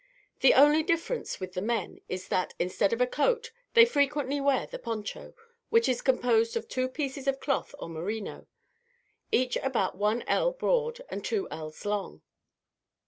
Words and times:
The 0.39 0.55
only 0.55 0.81
difference 0.81 1.39
with 1.39 1.53
the 1.53 1.61
men 1.61 2.01
is 2.09 2.27
that, 2.29 2.55
instead 2.57 2.91
of 2.91 3.01
a 3.01 3.05
coat, 3.05 3.51
they 3.75 3.85
frequently 3.85 4.41
wear 4.41 4.65
the 4.65 4.79
Poncho, 4.79 5.35
which 5.69 5.87
is 5.87 6.01
composed 6.01 6.57
of 6.57 6.67
two 6.67 6.89
pieces 6.89 7.27
of 7.27 7.39
cloth 7.39 7.75
or 7.77 7.87
merino, 7.87 8.47
each 9.31 9.57
about 9.57 9.95
one 9.95 10.23
ell 10.25 10.53
broad 10.53 11.01
and 11.09 11.23
two 11.23 11.47
ells 11.51 11.85
long. 11.85 12.23